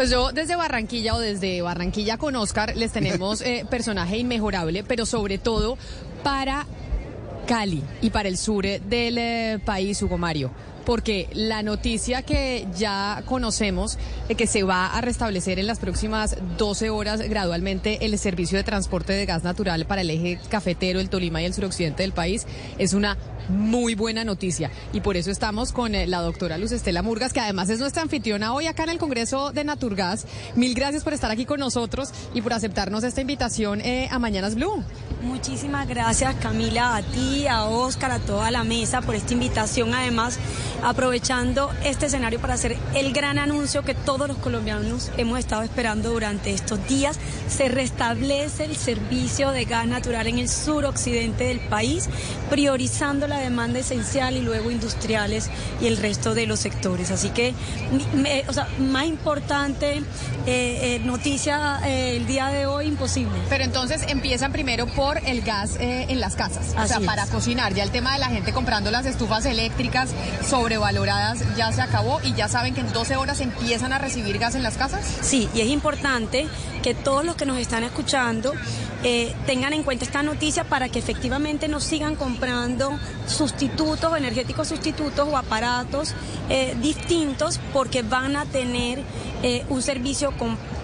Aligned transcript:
Pues 0.00 0.08
yo 0.08 0.32
desde 0.32 0.56
Barranquilla 0.56 1.14
o 1.14 1.20
desde 1.20 1.60
Barranquilla 1.60 2.16
con 2.16 2.34
Oscar 2.34 2.74
les 2.74 2.90
tenemos 2.90 3.40
eh, 3.42 3.66
personaje 3.68 4.16
inmejorable, 4.16 4.82
pero 4.82 5.04
sobre 5.04 5.36
todo 5.36 5.76
para 6.24 6.64
Cali 7.46 7.82
y 8.00 8.08
para 8.08 8.30
el 8.30 8.38
sur 8.38 8.64
eh, 8.64 8.80
del 8.80 9.18
eh, 9.18 9.58
país, 9.62 10.00
Hugo 10.00 10.16
Mario 10.16 10.52
porque 10.84 11.28
la 11.32 11.62
noticia 11.62 12.22
que 12.22 12.66
ya 12.76 13.22
conocemos 13.26 13.98
de 14.28 14.34
que 14.34 14.46
se 14.46 14.62
va 14.62 14.86
a 14.86 15.00
restablecer 15.00 15.58
en 15.58 15.66
las 15.66 15.78
próximas 15.78 16.36
12 16.58 16.90
horas 16.90 17.20
gradualmente 17.20 18.04
el 18.04 18.18
servicio 18.18 18.58
de 18.58 18.64
transporte 18.64 19.12
de 19.12 19.26
gas 19.26 19.44
natural 19.44 19.86
para 19.86 20.00
el 20.00 20.10
eje 20.10 20.38
cafetero, 20.48 21.00
el 21.00 21.10
Tolima 21.10 21.42
y 21.42 21.44
el 21.44 21.54
suroccidente 21.54 22.02
del 22.02 22.12
país 22.12 22.46
es 22.78 22.94
una 22.94 23.16
muy 23.48 23.94
buena 23.94 24.24
noticia. 24.24 24.70
Y 24.92 25.00
por 25.00 25.16
eso 25.16 25.30
estamos 25.30 25.72
con 25.72 25.94
eh, 25.94 26.06
la 26.06 26.20
doctora 26.20 26.58
Luz 26.58 26.72
Estela 26.72 27.02
Murgas, 27.02 27.32
que 27.32 27.40
además 27.40 27.68
es 27.70 27.80
nuestra 27.80 28.02
anfitriona 28.02 28.54
hoy 28.54 28.66
acá 28.66 28.84
en 28.84 28.90
el 28.90 28.98
Congreso 28.98 29.52
de 29.52 29.64
Naturgas. 29.64 30.26
Mil 30.54 30.74
gracias 30.74 31.04
por 31.04 31.12
estar 31.12 31.30
aquí 31.30 31.46
con 31.46 31.60
nosotros 31.60 32.10
y 32.34 32.42
por 32.42 32.52
aceptarnos 32.52 33.04
esta 33.04 33.20
invitación 33.20 33.80
eh, 33.80 34.08
a 34.10 34.18
Mañanas 34.18 34.54
Blue. 34.54 34.84
Muchísimas 35.22 35.86
gracias 35.86 36.34
Camila, 36.36 36.96
a 36.96 37.02
ti, 37.02 37.46
a 37.46 37.64
Oscar, 37.64 38.10
a 38.12 38.18
toda 38.20 38.50
la 38.50 38.64
mesa 38.64 39.02
por 39.02 39.14
esta 39.14 39.34
invitación. 39.34 39.92
Además, 39.92 40.38
aprovechando 40.82 41.70
este 41.84 42.06
escenario 42.06 42.40
para 42.40 42.54
hacer 42.54 42.78
el 42.94 43.12
gran 43.12 43.38
anuncio 43.38 43.82
que 43.82 43.94
todos 43.94 44.28
los 44.28 44.38
colombianos 44.38 45.10
hemos 45.18 45.38
estado 45.38 45.62
esperando 45.62 46.10
durante 46.10 46.54
estos 46.54 46.86
días. 46.88 47.18
Se 47.48 47.68
restablece 47.68 48.64
el 48.64 48.76
servicio 48.76 49.50
de 49.50 49.66
gas 49.66 49.86
natural 49.86 50.26
en 50.26 50.38
el 50.38 50.48
suroccidente 50.48 51.44
del 51.44 51.60
país, 51.60 52.08
priorizando 52.48 53.26
la 53.26 53.40
demanda 53.40 53.80
esencial 53.80 54.36
y 54.36 54.40
luego 54.40 54.70
industriales 54.70 55.50
y 55.82 55.86
el 55.86 55.98
resto 55.98 56.34
de 56.34 56.46
los 56.46 56.60
sectores. 56.60 57.10
Así 57.10 57.28
que, 57.28 57.52
o 58.48 58.52
sea, 58.54 58.68
más 58.78 59.04
importante 59.04 59.98
eh, 59.98 60.02
eh, 60.46 61.00
noticia 61.04 61.80
eh, 61.84 62.16
el 62.16 62.26
día 62.26 62.46
de 62.48 62.64
hoy, 62.64 62.86
imposible. 62.86 63.38
Pero 63.50 63.64
entonces 63.64 64.02
empiezan 64.08 64.52
primero 64.52 64.86
por 64.86 65.09
el 65.18 65.42
gas 65.42 65.76
en 65.78 66.20
las 66.20 66.36
casas, 66.36 66.74
o 66.78 66.86
sea, 66.86 67.00
para 67.00 67.26
cocinar. 67.26 67.74
Ya 67.74 67.82
el 67.82 67.90
tema 67.90 68.12
de 68.12 68.18
la 68.18 68.26
gente 68.26 68.52
comprando 68.52 68.90
las 68.90 69.06
estufas 69.06 69.46
eléctricas 69.46 70.10
sobrevaloradas 70.46 71.40
ya 71.56 71.72
se 71.72 71.82
acabó 71.82 72.20
y 72.22 72.34
ya 72.34 72.48
saben 72.48 72.74
que 72.74 72.80
en 72.80 72.92
12 72.92 73.16
horas 73.16 73.40
empiezan 73.40 73.92
a 73.92 73.98
recibir 73.98 74.38
gas 74.38 74.54
en 74.54 74.62
las 74.62 74.76
casas. 74.76 75.04
Sí, 75.22 75.48
y 75.54 75.60
es 75.60 75.68
importante 75.68 76.48
que 76.82 76.94
todos 76.94 77.24
los 77.24 77.36
que 77.36 77.46
nos 77.46 77.58
están 77.58 77.84
escuchando 77.84 78.52
tengan 79.46 79.72
en 79.72 79.82
cuenta 79.82 80.04
esta 80.04 80.22
noticia 80.22 80.64
para 80.64 80.88
que 80.88 80.98
efectivamente 80.98 81.68
nos 81.68 81.84
sigan 81.84 82.16
comprando 82.16 82.98
sustitutos, 83.26 84.16
energéticos 84.16 84.68
sustitutos 84.68 85.26
o 85.28 85.36
aparatos 85.36 86.14
eh, 86.48 86.76
distintos 86.80 87.60
porque 87.72 88.02
van 88.02 88.36
a 88.36 88.44
tener 88.44 89.02
eh, 89.42 89.64
un 89.68 89.82
servicio 89.82 90.32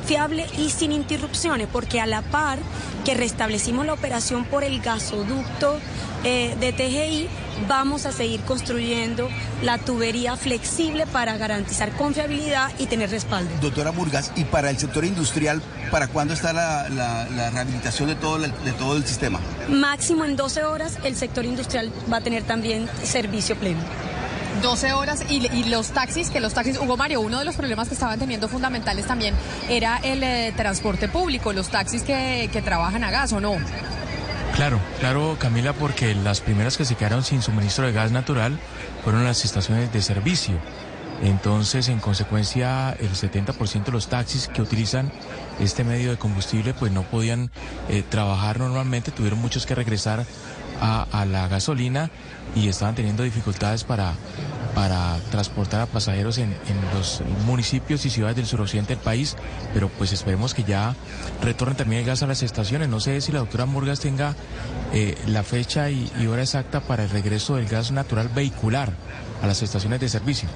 confiable 0.07 0.47
y 0.57 0.71
sin 0.71 0.93
interrupciones, 0.93 1.67
porque 1.73 2.01
a 2.01 2.07
la 2.07 2.23
par 2.23 2.61
que 3.05 3.15
restablecimos 3.15 3.85
la 3.87 3.93
operación 3.93 4.45
por 4.45 4.63
el 4.63 4.81
gasoducto 4.81 5.81
eh, 6.23 6.57
de 6.61 6.73
TGI, 6.73 7.29
vamos 7.67 8.07
a 8.07 8.13
seguir 8.13 8.41
construyendo 8.43 9.29
la 9.65 9.79
tubería 9.79 10.37
flexible 10.37 11.09
para 11.09 11.37
garantizar 11.39 11.91
confiabilidad 11.97 12.71
y 12.79 12.87
tener 12.87 13.11
respaldo. 13.11 13.51
Doctora 13.61 13.91
Murgas, 13.91 14.31
¿y 14.37 14.45
para 14.45 14.71
el 14.71 14.79
sector 14.79 15.05
industrial, 15.05 15.61
para 15.91 16.07
cuándo 16.07 16.35
está 16.35 16.53
la, 16.53 17.27
rehabilitación 17.51 18.09
de 18.09 18.15
todo, 18.15 18.39
de 18.39 18.73
todo 18.79 18.97
el 18.97 19.05
sistema? 19.05 19.41
Máximo 19.69 20.25
en 20.25 20.37
12 20.37 20.63
horas 20.63 20.99
el 21.03 21.17
sector 21.17 21.45
industrial 21.45 21.91
va 22.13 22.19
a 22.19 22.21
tener 22.21 22.45
también 22.45 22.89
servicio 23.03 23.57
pleno. 23.57 23.81
12 24.63 24.93
horas 24.93 25.25
y, 25.29 25.65
los 25.65 25.89
taxis, 25.89 26.31
que 26.31 26.41
los 26.41 26.55
taxis, 26.55 26.79
Hugo 26.79 26.97
Mario, 26.97 27.21
uno 27.21 27.39
de 27.39 27.45
los 27.45 27.57
problemas 27.57 27.89
que 27.89 27.95
estaban 27.95 28.19
teniendo 28.19 28.49
fundamentales 28.49 29.07
también 29.07 29.35
era 29.69 29.99
el 29.99 30.23
eh, 30.23 30.53
transporte 30.57 31.09
público, 31.09 31.53
los 31.53 31.69
taxis 31.69 32.03
que, 32.03 32.49
que 32.53 32.63
trabajan 32.63 33.05
a 33.05 33.11
gas 33.11 33.33
o 33.33 33.41
no. 33.41 33.57
Claro, 34.55 34.81
claro, 35.01 35.37
Camila, 35.39 35.75
porque 35.75 36.15
las 36.15 36.41
primeras 36.41 36.77
que 36.77 36.85
se 36.85 36.95
quedaron 36.95 37.23
sin 37.23 37.43
suministro 37.43 37.87
de 37.87 37.93
gas 37.93 38.11
natural 38.11 38.59
fueron 39.05 39.25
las 39.25 39.45
estaciones 39.45 39.93
de 39.93 40.01
servicio. 40.01 40.55
Entonces, 41.23 41.89
en 41.89 41.99
consecuencia, 41.99 42.93
el 42.99 43.11
70% 43.11 43.85
de 43.85 43.93
los 43.93 44.09
taxis 44.09 44.49
que 44.49 44.61
utilizan 44.63 45.11
este 45.61 45.85
medio 45.85 46.11
de 46.11 46.19
combustible 46.19 46.75
pues 46.75 46.93
no 46.93 47.03
podían 47.03 47.51
eh, 47.89 48.03
trabajar 48.09 48.59
normalmente, 48.59 49.11
tuvieron 49.11 49.41
muchos 49.41 49.65
que 49.65 49.75
regresar 49.75 50.27
a, 50.81 51.25
la 51.27 51.49
gasolina 51.49 52.11
y 52.55 52.69
estaban 52.69 52.95
teniendo 52.95 53.23
dificultades 53.23 53.85
para, 53.85 54.15
para 54.75 55.19
transportar 55.31 55.81
a 55.83 55.87
pasajeros 55.87 56.39
en, 56.39 56.55
los 56.95 57.23
municipios 57.47 58.05
y 58.07 58.11
ciudades 58.11 58.37
del 58.37 58.47
suroccidente 58.47 58.95
del 58.95 59.03
país, 59.03 59.37
pero 59.75 59.89
pues 59.89 60.13
esperemos 60.13 60.55
que 60.55 60.65
ya 60.65 60.95
retornen 61.43 61.77
también 61.77 62.01
el 62.01 62.07
gas 62.07 62.23
a 62.23 62.27
las 62.27 62.43
estaciones. 62.43 62.89
No 62.89 63.01
sé 63.01 63.21
si 63.21 63.33
la 63.33 63.41
doctora 63.41 63.67
Murgas 63.67 64.01
tenga 64.01 64.35
eh, 64.93 65.17
la 65.27 65.43
fecha 65.43 65.91
y 65.91 66.27
hora 66.27 66.43
exacta 66.43 66.81
para 66.81 67.05
el 67.05 67.11
regreso 67.11 67.57
del 67.57 67.67
gas 67.67 67.91
natural 67.91 68.29
vehicular 68.35 68.93
a 69.43 69.47
las 69.47 69.63
estaciones 69.63 70.01
de 70.01 70.09
servicio 70.09 70.49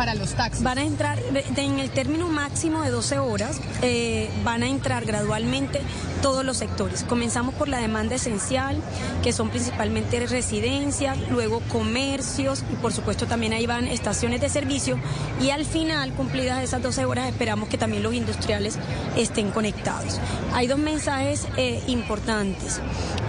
para 0.00 0.14
los 0.14 0.32
taxis? 0.32 0.62
Van 0.62 0.78
a 0.78 0.82
entrar 0.82 1.18
en 1.56 1.78
el 1.78 1.90
término 1.90 2.26
máximo 2.26 2.80
de 2.82 2.90
12 2.90 3.18
horas, 3.18 3.60
eh, 3.82 4.30
van 4.42 4.62
a 4.62 4.66
entrar 4.66 5.04
gradualmente 5.04 5.82
todos 6.22 6.42
los 6.42 6.56
sectores. 6.56 7.04
Comenzamos 7.04 7.54
por 7.54 7.68
la 7.68 7.76
demanda 7.76 8.14
esencial, 8.14 8.80
que 9.22 9.34
son 9.34 9.50
principalmente 9.50 10.26
residencias, 10.26 11.18
luego 11.30 11.60
comercios 11.68 12.64
y 12.72 12.76
por 12.76 12.94
supuesto 12.94 13.26
también 13.26 13.52
ahí 13.52 13.66
van 13.66 13.88
estaciones 13.88 14.40
de 14.40 14.48
servicio 14.48 14.98
y 15.38 15.50
al 15.50 15.66
final, 15.66 16.14
cumplidas 16.14 16.64
esas 16.64 16.80
12 16.80 17.04
horas, 17.04 17.28
esperamos 17.28 17.68
que 17.68 17.76
también 17.76 18.02
los 18.02 18.14
industriales 18.14 18.78
estén 19.18 19.50
conectados. 19.50 20.18
Hay 20.54 20.66
dos 20.66 20.78
mensajes 20.78 21.46
eh, 21.58 21.82
importantes 21.88 22.80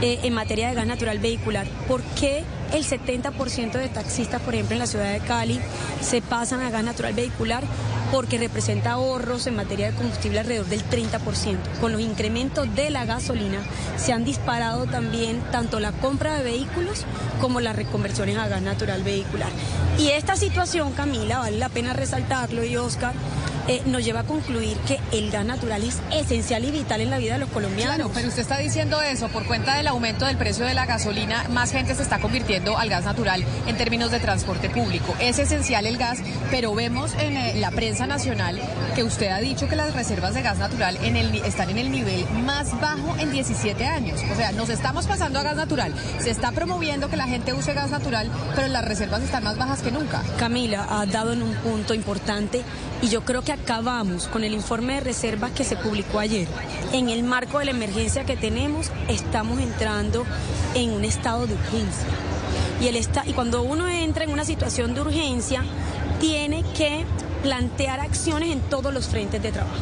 eh, 0.01 0.19
en 0.23 0.33
materia 0.33 0.69
de 0.69 0.75
gas 0.75 0.87
natural 0.87 1.19
vehicular. 1.19 1.67
¿Por 1.87 2.01
qué? 2.19 2.43
el 2.73 2.85
70% 2.85 3.73
de 3.73 3.89
taxistas, 3.89 4.41
por 4.41 4.53
ejemplo, 4.53 4.73
en 4.73 4.79
la 4.79 4.87
ciudad 4.87 5.11
de 5.11 5.19
Cali, 5.19 5.59
se 6.01 6.21
pasan 6.21 6.61
a 6.61 6.69
gas 6.69 6.83
natural 6.83 7.13
vehicular 7.13 7.63
porque 8.11 8.37
representa 8.37 8.91
ahorros 8.91 9.47
en 9.47 9.55
materia 9.55 9.91
de 9.91 9.97
combustible 9.97 10.39
alrededor 10.39 10.67
del 10.67 10.83
30%. 10.83 11.57
Con 11.79 11.93
los 11.93 12.01
incrementos 12.01 12.73
de 12.75 12.89
la 12.89 13.05
gasolina 13.05 13.59
se 13.97 14.11
han 14.11 14.25
disparado 14.25 14.85
también 14.85 15.41
tanto 15.51 15.79
la 15.79 15.91
compra 15.93 16.37
de 16.37 16.43
vehículos 16.43 17.05
como 17.39 17.61
las 17.61 17.75
reconversiones 17.75 18.37
a 18.37 18.47
gas 18.47 18.61
natural 18.61 19.03
vehicular. 19.03 19.49
Y 19.97 20.09
esta 20.09 20.35
situación, 20.35 20.91
Camila, 20.93 21.39
vale 21.39 21.57
la 21.57 21.69
pena 21.69 21.93
resaltarlo 21.93 22.63
y 22.63 22.75
Oscar, 22.75 23.13
eh, 23.67 23.81
nos 23.85 24.03
lleva 24.03 24.21
a 24.21 24.23
concluir 24.23 24.77
que 24.87 24.99
el 25.11 25.31
gas 25.31 25.45
natural 25.45 25.83
es 25.83 25.99
esencial 26.11 26.65
y 26.65 26.71
vital 26.71 27.01
en 27.01 27.09
la 27.09 27.17
vida 27.17 27.33
de 27.33 27.39
los 27.39 27.49
colombianos. 27.49 27.95
Claro, 27.95 28.11
pero 28.13 28.27
usted 28.27 28.41
está 28.41 28.57
diciendo 28.57 29.01
eso, 29.01 29.27
por 29.29 29.45
cuenta 29.45 29.77
del 29.77 29.87
aumento 29.87 30.25
del 30.25 30.37
precio 30.37 30.65
de 30.65 30.73
la 30.73 30.85
gasolina, 30.85 31.45
más 31.49 31.71
gente 31.71 31.95
se 31.95 32.03
está 32.03 32.19
convirtiendo 32.19 32.77
al 32.77 32.89
gas 32.89 33.05
natural 33.05 33.43
en 33.67 33.77
términos 33.77 34.11
de 34.11 34.19
transporte 34.19 34.69
público. 34.69 35.15
Es 35.19 35.39
esencial 35.39 35.85
el 35.85 35.97
gas, 35.97 36.19
pero 36.49 36.73
vemos 36.73 37.13
en 37.15 37.37
eh, 37.37 37.53
la 37.55 37.71
prensa 37.71 38.07
nacional 38.07 38.59
que 38.95 39.03
usted 39.03 39.27
ha 39.27 39.39
dicho 39.39 39.67
que 39.67 39.75
las 39.75 39.93
reservas 39.93 40.33
de 40.33 40.41
gas 40.41 40.57
natural 40.57 40.97
en 41.03 41.15
el, 41.15 41.35
están 41.35 41.69
en 41.69 41.77
el 41.77 41.91
nivel 41.91 42.25
más 42.45 42.79
bajo 42.81 43.15
en 43.19 43.31
17 43.31 43.85
años. 43.85 44.19
O 44.31 44.35
sea, 44.35 44.51
nos 44.51 44.69
estamos 44.69 45.07
pasando 45.07 45.39
a 45.39 45.43
gas 45.43 45.55
natural. 45.55 45.93
Se 46.19 46.29
está 46.29 46.51
promoviendo 46.51 47.09
que 47.09 47.17
la 47.17 47.27
gente 47.27 47.53
use 47.53 47.73
gas 47.73 47.91
natural, 47.91 48.29
pero 48.55 48.67
las 48.67 48.85
reservas 48.85 49.21
están 49.21 49.43
más 49.43 49.57
bajas 49.57 49.81
que 49.81 49.91
nunca. 49.91 50.23
Camila 50.37 50.85
ha 50.89 51.05
dado 51.05 51.33
en 51.33 51.41
un 51.41 51.53
punto 51.55 51.93
importante 51.93 52.63
y 53.01 53.09
yo 53.09 53.23
creo 53.23 53.41
que 53.41 53.50
acabamos 53.51 54.27
con 54.27 54.43
el 54.43 54.53
informe 54.53 54.95
de 54.95 54.99
reservas 55.01 55.51
que 55.51 55.63
se 55.63 55.75
publicó 55.75 56.19
ayer. 56.19 56.47
En 56.93 57.09
el 57.09 57.23
marco 57.23 57.59
de 57.59 57.65
la 57.65 57.71
emergencia 57.71 58.25
que 58.25 58.37
tenemos, 58.37 58.91
estamos 59.07 59.59
entrando 59.59 60.25
en 60.75 60.91
un 60.91 61.05
estado 61.05 61.47
de 61.47 61.53
urgencia. 61.53 62.07
Y, 62.81 62.87
el 62.87 62.97
y 62.97 63.33
cuando 63.33 63.61
uno 63.61 63.87
entra 63.87 64.23
en 64.23 64.31
una 64.31 64.45
situación 64.45 64.93
de 64.93 65.01
urgencia, 65.01 65.63
tiene 66.19 66.63
que 66.75 67.05
plantear 67.41 67.99
acciones 67.99 68.51
en 68.51 68.61
todos 68.61 68.93
los 68.93 69.07
frentes 69.07 69.41
de 69.41 69.51
trabajo. 69.51 69.75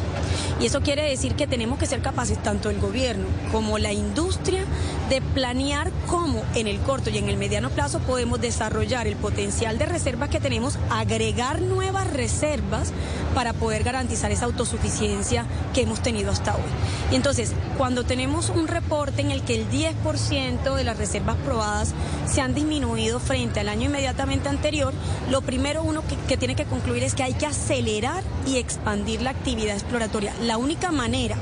Y 0.60 0.66
eso 0.66 0.82
quiere 0.82 1.02
decir 1.02 1.34
que 1.34 1.46
tenemos 1.46 1.78
que 1.78 1.86
ser 1.86 2.02
capaces, 2.02 2.42
tanto 2.42 2.68
el 2.68 2.78
gobierno 2.78 3.26
como 3.50 3.78
la 3.78 3.92
industria, 3.92 4.64
de 5.08 5.22
planear 5.22 5.90
cómo 6.06 6.42
en 6.54 6.66
el 6.66 6.78
corto 6.80 7.10
y 7.10 7.18
en 7.18 7.28
el 7.28 7.36
mediano 7.36 7.70
plazo 7.70 7.98
podemos 8.00 8.40
desarrollar 8.40 9.06
el 9.06 9.16
potencial 9.16 9.78
de 9.78 9.86
reservas 9.86 10.28
que 10.28 10.38
tenemos, 10.38 10.78
agregar 10.90 11.62
nuevas 11.62 12.12
reservas 12.12 12.92
para 13.34 13.52
poder 13.52 13.84
garantizar 13.84 14.30
esa 14.30 14.44
autosuficiencia 14.44 15.46
que 15.72 15.82
hemos 15.82 16.02
tenido 16.02 16.30
hasta 16.30 16.54
hoy. 16.54 16.62
Y 17.10 17.16
entonces, 17.16 17.52
cuando 17.80 18.04
tenemos 18.04 18.50
un 18.50 18.68
reporte 18.68 19.22
en 19.22 19.30
el 19.30 19.42
que 19.42 19.54
el 19.54 19.70
10% 19.70 20.74
de 20.74 20.84
las 20.84 20.98
reservas 20.98 21.36
probadas 21.38 21.94
se 22.26 22.42
han 22.42 22.52
disminuido 22.52 23.20
frente 23.20 23.58
al 23.58 23.70
año 23.70 23.86
inmediatamente 23.86 24.50
anterior, 24.50 24.92
lo 25.30 25.40
primero 25.40 25.82
uno 25.82 26.02
que, 26.28 26.36
tiene 26.36 26.54
que 26.54 26.66
concluir 26.66 27.02
es 27.04 27.14
que 27.14 27.22
hay 27.22 27.32
que 27.32 27.46
acelerar 27.46 28.22
y 28.46 28.58
expandir 28.58 29.22
la 29.22 29.30
actividad 29.30 29.76
exploratoria. 29.76 30.34
La 30.42 30.58
única 30.58 30.92
manera 30.92 31.36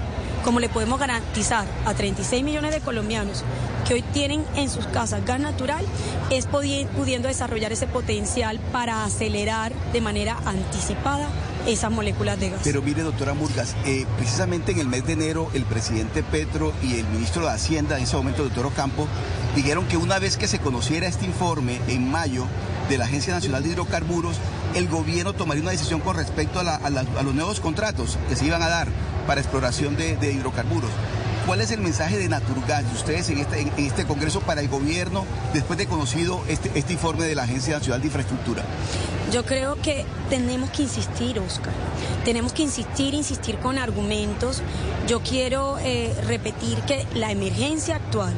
como 0.45 0.61
le 0.61 0.69
podemos 0.69 1.01
garantizar 1.01 1.67
a 1.85 1.95
36 1.95 2.45
millones 2.45 2.71
de 2.73 2.81
colombianos 2.83 3.43
que 3.89 3.95
hoy 3.95 4.03
tienen 4.03 4.45
en 4.55 4.71
sus 4.71 4.87
casas 4.87 5.25
gas 5.25 5.41
natural, 5.41 5.85
es 6.31 6.47
pudiendo 6.47 7.27
desarrollar 7.27 7.73
ese 7.73 7.89
potencial 7.89 8.61
para 8.71 9.05
acelerar 9.05 9.73
de 9.93 10.01
manera 10.01 10.39
anticipada 10.45 11.27
esas 11.69 11.91
moléculas 11.91 12.41
de 12.41 12.51
gas. 12.51 12.61
Pero 12.65 12.83
mire, 12.83 13.03
doctora 13.03 13.35
Murgas, 13.35 13.77
eh, 13.85 14.07
precisamente 14.17 14.73
en 14.73 14.81
el 14.81 14.89
mes 14.89 15.07
de 15.07 15.13
enero 15.13 15.51
el 15.55 15.65
presidente 15.65 16.23
Petro 16.23 16.73
y 16.83 16.99
el 16.99 17.07
ministro 17.09 17.43
de 17.43 17.53
Hacienda, 17.53 17.99
en 17.99 18.05
ese 18.05 18.17
momento, 18.17 18.43
doctor 18.43 18.67
Ocampo, 18.67 19.07
dijeron 19.55 19.87
que 19.87 19.97
una 19.97 20.19
vez 20.19 20.37
que 20.37 20.49
se 20.49 20.59
conociera 20.59 21.07
este 21.07 21.27
informe 21.27 21.81
en 21.89 22.11
mayo 22.11 22.47
de 22.89 22.99
la 22.99 23.05
Agencia 23.05 23.35
Nacional 23.35 23.63
de 23.63 23.71
Hidrocarburos, 23.71 24.37
el 24.75 24.89
gobierno 24.89 25.35
tomaría 25.35 25.63
una 25.63 25.73
decisión 25.73 26.01
con 26.01 26.17
respecto 26.17 26.61
a, 26.61 26.91
los 26.91 27.35
nuevos 27.35 27.61
contratos 27.61 28.19
que 28.29 28.37
se 28.37 28.47
iban 28.47 28.63
a 28.63 28.69
dar 28.69 28.89
para 29.27 29.41
exploración 29.41 29.97
de 29.97 30.33
hidrocarburos. 30.33 30.91
¿Cuál 31.49 31.63
es 31.63 31.71
el 31.71 31.81
mensaje 31.81 32.19
de 32.19 32.29
Naturgas 32.29 32.87
de 32.87 32.95
ustedes 32.95 33.31
en 33.31 33.39
este, 33.39 33.73
este 33.79 34.05
Congreso 34.05 34.43
para 34.43 34.61
el 34.61 34.69
gobierno 34.69 35.25
después 35.55 35.79
de 35.79 35.87
conocido 35.87 36.43
este, 36.47 36.71
este 36.75 36.93
informe 36.93 37.25
de 37.25 37.35
la 37.35 37.45
Agencia 37.45 37.79
Nacional 37.79 38.03
de 38.03 38.09
Infraestructura? 38.09 38.65
Yo 39.33 39.47
creo 39.47 39.81
que 39.81 40.05
tenemos 40.29 40.69
que 40.69 40.83
insistir, 40.83 41.39
Oscar. 41.39 41.73
Tenemos 42.23 42.53
que 42.53 42.65
insistir, 42.65 43.15
insistir 43.15 43.57
con 43.61 43.79
argumentos. 43.79 44.61
Yo 45.07 45.23
quiero 45.23 45.79
eh, 45.79 46.15
repetir 46.27 46.83
que 46.83 47.07
la 47.15 47.33
emergencia 47.33 47.97
actual 47.97 48.35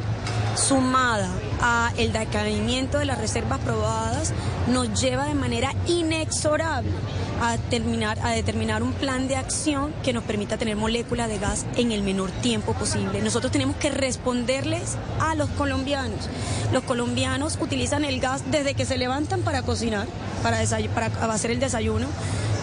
sumada 0.54 1.32
a 1.60 1.92
el 1.96 2.12
decaimiento 2.12 2.98
de 2.98 3.06
las 3.06 3.18
reservas 3.18 3.58
probadas 3.58 4.32
nos 4.68 5.00
lleva 5.00 5.24
de 5.24 5.34
manera 5.34 5.74
inexorable 5.88 6.92
a, 7.40 7.56
terminar, 7.56 8.18
a 8.22 8.30
determinar 8.30 8.82
un 8.82 8.92
plan 8.92 9.28
de 9.28 9.36
acción 9.36 9.92
que 10.02 10.12
nos 10.12 10.24
permita 10.24 10.58
tener 10.58 10.76
moléculas 10.76 11.28
de 11.28 11.38
gas 11.38 11.66
en 11.76 11.92
el 11.92 12.02
menor 12.02 12.30
tiempo 12.30 12.74
posible. 12.74 13.22
Nosotros 13.22 13.52
tenemos 13.52 13.76
que 13.76 13.90
responderles 13.90 14.96
a 15.20 15.34
los 15.34 15.48
colombianos. 15.50 16.28
Los 16.72 16.84
colombianos 16.84 17.58
utilizan 17.60 18.04
el 18.04 18.20
gas 18.20 18.42
desde 18.50 18.74
que 18.74 18.84
se 18.84 18.98
levantan 18.98 19.40
para 19.42 19.62
cocinar, 19.62 20.06
para, 20.42 20.58
para 20.94 21.34
hacer 21.34 21.50
el 21.50 21.60
desayuno, 21.60 22.06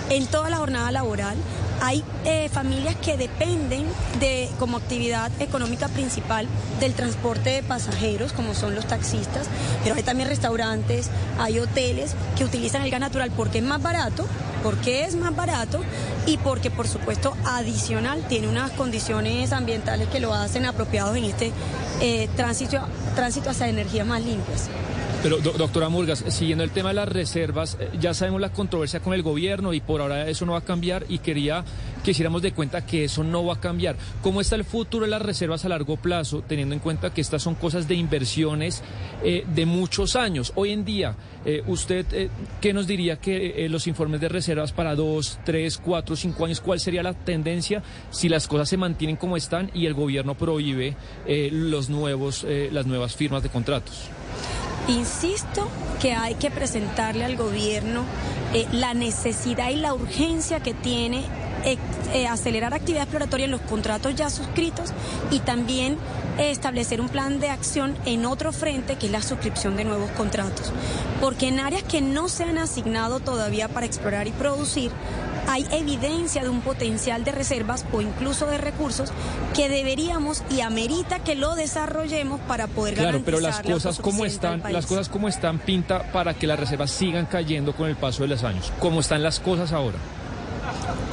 en 0.10 0.26
toda 0.28 0.50
la 0.50 0.58
jornada 0.58 0.92
laboral 0.92 1.36
hay 1.82 2.04
eh, 2.26 2.50
familias 2.50 2.96
que 2.96 3.18
dependen 3.18 3.86
de 4.20 4.50
como 4.60 4.78
actividad 4.78 5.32
económica 5.40 5.88
principal 5.88 6.48
del 6.80 6.94
transporte 6.94 7.50
de 7.50 7.64
pasajeros, 7.64 8.34
como 8.34 8.54
son 8.54 8.76
los 8.76 8.88
taxistas, 8.88 9.48
pero 9.84 9.96
hay 9.96 10.04
también 10.04 10.30
restaurantes, 10.30 11.10
hay 11.40 11.60
hoteles 11.60 12.16
que 12.38 12.46
utilizan 12.46 12.82
el 12.82 12.92
gas 12.92 13.00
natural 13.00 13.32
porque 13.36 13.60
es 13.60 13.64
más 13.64 13.82
barato, 13.82 14.26
porque 14.64 15.06
es 15.06 15.16
más 15.16 15.36
barato 15.36 15.82
y 16.26 16.38
porque 16.38 16.72
por 16.72 16.88
supuesto 16.88 17.36
adicional 17.46 18.24
tiene 18.28 18.48
unas 18.48 18.72
condiciones 18.72 19.54
ambientales 19.54 20.08
que 20.10 20.20
lo 20.20 20.34
hacen 20.34 20.66
apropiados 20.66 21.16
en 21.16 21.26
este 21.26 21.52
eh, 22.02 22.30
tránsito, 22.36 22.80
tránsito 23.16 23.50
hacia 23.50 23.68
energías 23.68 24.06
más 24.06 24.24
limpias. 24.24 24.70
Pero, 25.24 25.40
doctora 25.40 25.90
Murgas, 25.90 26.24
siguiendo 26.30 26.64
el 26.64 26.70
tema 26.70 26.90
de 26.90 26.96
las 26.96 27.10
reservas, 27.10 27.78
eh, 27.80 27.90
ya 28.00 28.14
sabemos 28.14 28.40
la 28.40 28.50
controversia 28.50 29.00
con 29.00 29.14
el 29.14 29.24
gobierno 29.24 29.74
y 29.74 29.80
por 29.80 30.02
ahora 30.02 30.30
eso 30.30 30.46
no 30.46 30.52
va 30.54 30.60
a 30.60 30.62
cambiar 30.62 31.06
y 31.10 31.20
quería 31.20 31.64
que 32.08 32.12
hiciéramos 32.12 32.42
de 32.42 32.54
cuenta 32.54 32.86
que 32.86 33.04
eso 33.04 33.22
no 33.22 33.44
va 33.44 33.56
a 33.56 33.60
cambiar. 33.60 33.98
¿Cómo 34.22 34.40
está 34.40 34.56
el 34.56 34.64
futuro 34.64 35.04
de 35.04 35.12
las 35.12 35.22
reservas 35.22 35.66
a 35.66 35.68
largo 35.68 35.98
plazo, 35.98 36.42
teniendo 36.42 36.74
en 36.74 36.80
cuenta 36.80 37.14
que 37.14 37.20
estas 37.20 37.44
son 37.44 37.56
cosas 37.56 37.86
de 37.90 37.96
inversiones 37.96 38.82
eh, 39.26 39.44
de 39.54 39.66
muchos 39.66 40.16
años? 40.16 40.54
Hoy 40.56 40.72
en 40.72 40.86
día, 40.86 41.18
eh, 41.44 41.64
¿usted 41.68 42.30
qué 42.62 42.72
nos 42.72 42.88
diría 42.88 43.18
que 43.18 43.68
los 43.70 43.88
informes 43.88 44.22
de 44.22 44.30
reservas 44.30 44.72
para 44.72 44.96
dos, 44.96 45.38
tres, 45.44 45.78
cuatro, 45.78 46.16
cinco 46.16 46.46
años, 46.46 46.62
cuál 46.62 46.80
sería 46.80 47.04
la 47.04 47.14
tendencia 47.14 47.84
si 48.10 48.30
las 48.30 48.48
cosas 48.48 48.70
se 48.70 48.78
mantienen 48.78 49.18
como 49.18 49.36
están 49.36 49.70
y 49.74 49.86
el 49.86 49.94
gobierno 49.94 50.36
prohíbe 50.36 50.96
los 51.52 51.90
nuevos, 51.90 52.46
las 52.72 52.86
nuevas 52.86 53.18
firmas 53.18 53.44
de 53.44 53.50
contratos? 53.50 54.10
Insisto 54.88 55.68
que 56.02 56.14
hay 56.14 56.36
que 56.36 56.50
presentarle 56.50 57.26
al 57.26 57.36
gobierno 57.36 58.06
eh, 58.54 58.66
la 58.72 58.94
necesidad 58.94 59.70
y 59.70 59.76
la 59.76 59.94
urgencia 59.94 60.62
que 60.62 60.74
tiene 60.74 61.26
eh, 61.64 61.78
eh, 62.14 62.28
acelerar 62.28 62.74
actividad 62.74 63.04
exploratoria 63.04 63.46
en 63.46 63.52
los 63.52 63.62
contratos 63.62 64.16
ya 64.16 64.30
suscritos 64.30 64.92
y 65.32 65.40
también 65.40 65.98
establecer 66.38 67.02
un 67.02 67.10
plan 67.10 67.40
de 67.40 67.50
acción 67.50 67.96
en 68.06 68.26
otro 68.26 68.52
frente 68.52 68.96
que 68.96 69.08
es 69.08 69.12
la 69.12 69.22
suscripción 69.22 69.76
de 69.76 69.86
nuevos 69.86 70.12
contratos. 70.12 70.72
Porque 71.20 71.48
en 71.48 71.60
áreas 71.60 71.84
que 71.84 72.02
no 72.02 72.30
se 72.30 72.44
han 72.44 72.58
asignado 72.58 73.20
todavía 73.20 73.68
para 73.68 73.86
explorar 73.86 74.28
y 74.28 74.32
producir, 74.32 74.92
hay 75.48 75.66
evidencia 75.72 76.44
de 76.44 76.50
un 76.50 76.62
potencial 76.62 77.24
de 77.24 77.32
reservas 77.32 77.86
o 77.92 78.02
incluso 78.02 78.46
de 78.48 78.58
recursos 78.58 79.12
que 79.56 79.70
deberíamos 79.70 80.44
y 80.50 80.62
amerita 80.62 81.20
que 81.20 81.36
lo 81.36 81.56
desarrollemos 81.56 82.40
para 82.42 82.68
poder 82.68 82.96
claro, 82.96 83.22
pero 83.24 83.40
las 83.40 83.62
cosas 83.62 84.00
como 84.00 84.26
están, 84.26 84.62
las 84.72 84.86
cosas 84.86 85.10
como 85.10 85.28
están 85.28 85.60
pinta 85.60 86.12
para 86.12 86.34
que 86.34 86.48
las 86.48 86.60
reservas 86.60 86.92
sigan 86.92 87.26
cayendo 87.26 87.74
con 87.74 87.90
el 87.90 87.96
paso 87.96 88.24
de 88.24 88.30
los 88.30 88.44
años. 88.44 88.72
¿Cómo 88.80 89.00
están 89.00 89.24
las 89.24 89.40
cosas 89.40 89.72
ahora? 89.72 89.98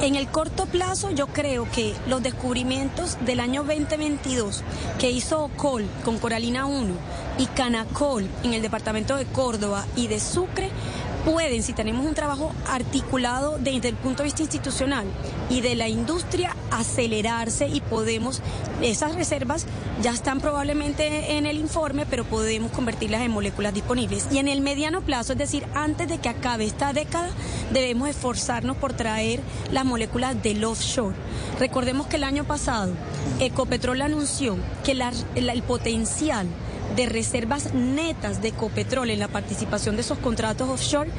En 0.05 0.13
el 0.13 0.27
corto 0.27 0.67
plazo 0.67 1.09
yo 1.09 1.25
creo 1.25 1.67
que 1.71 1.95
los 2.05 2.21
descubrimientos 2.21 3.17
del 3.25 3.39
año 3.39 3.63
2022 3.63 4.63
que 4.99 5.09
hizo 5.09 5.49
Col 5.57 5.87
con 6.03 6.19
Coralina 6.19 6.67
1 6.67 6.93
y 7.39 7.47
Canacol 7.47 8.27
en 8.43 8.53
el 8.53 8.61
departamento 8.61 9.15
de 9.15 9.25
Córdoba 9.25 9.83
y 9.95 10.05
de 10.05 10.19
Sucre 10.19 10.69
pueden, 11.25 11.63
si 11.63 11.73
tenemos 11.73 12.05
un 12.05 12.13
trabajo 12.13 12.53
articulado 12.69 13.57
desde 13.59 13.89
el 13.89 13.95
punto 13.95 14.19
de 14.19 14.25
vista 14.25 14.43
institucional 14.43 15.05
y 15.49 15.61
de 15.61 15.75
la 15.75 15.89
industria, 15.89 16.55
acelerarse 16.71 17.67
y 17.67 17.81
podemos, 17.81 18.41
esas 18.81 19.15
reservas 19.15 19.65
ya 20.01 20.11
están 20.11 20.39
probablemente 20.39 21.37
en 21.37 21.47
el 21.47 21.57
informe, 21.57 22.05
pero 22.05 22.23
podemos 22.25 22.71
convertirlas 22.71 23.21
en 23.21 23.31
moléculas 23.31 23.73
disponibles. 23.73 24.27
Y 24.31 24.37
en 24.37 24.47
el 24.47 24.61
mediano 24.61 25.01
plazo, 25.01 25.33
es 25.33 25.39
decir, 25.39 25.65
antes 25.73 26.07
de 26.07 26.19
que 26.19 26.29
acabe 26.29 26.65
esta 26.65 26.93
década, 26.93 27.29
debemos 27.73 28.07
esforzarnos 28.07 28.77
por 28.77 28.93
traer 28.93 29.41
las 29.71 29.83
moléculas 29.83 30.41
del 30.41 30.63
offshore. 30.63 31.15
Recordemos 31.59 32.07
que 32.07 32.17
el 32.17 32.23
año 32.23 32.43
pasado 32.43 32.93
Ecopetrol 33.39 34.01
anunció 34.01 34.57
que 34.83 34.91
el 34.91 35.63
potencial 35.63 36.47
de 36.95 37.05
reservas 37.05 37.73
netas 37.73 38.41
de 38.41 38.49
Ecopetrol 38.49 39.09
en 39.09 39.19
la 39.19 39.27
participación 39.27 39.95
de 39.95 40.01
esos 40.01 40.17
contratos 40.17 40.69
offshore 40.69 41.09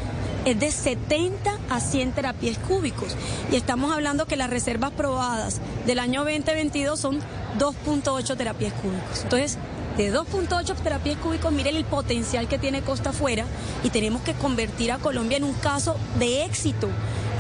es 0.45 0.59
de 0.59 0.71
70 0.71 1.59
a 1.69 1.81
100 1.81 2.13
terapias 2.13 2.57
cúbicos. 2.59 3.17
Y 3.51 3.57
estamos 3.57 3.93
hablando 3.93 4.27
que 4.27 4.37
las 4.37 4.49
reservas 4.49 4.93
probadas 4.93 5.61
del 5.87 5.99
año 5.99 6.25
2022 6.25 6.99
son 6.99 7.19
2.8 7.59 8.37
terapias 8.37 8.73
cúbicos. 8.75 9.25
Entonces, 9.25 9.59
de 9.97 10.15
2.8 10.15 10.75
terapias 10.77 11.19
cúbicos, 11.19 11.53
miren 11.53 11.77
el 11.77 11.85
potencial 11.85 12.49
que 12.49 12.59
tiene 12.59 12.83
Costa 12.83 13.11
Afuera 13.11 13.45
y 13.83 13.91
tenemos 13.91 14.23
que 14.23 14.35
convertir 14.35 14.93
a 14.93 14.99
Colombia 14.99 15.39
en 15.39 15.45
un 15.45 15.55
caso 15.55 15.97
de 16.19 16.45
éxito, 16.45 16.89